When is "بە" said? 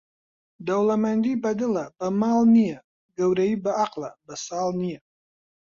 1.97-2.07, 3.63-3.71, 4.25-4.35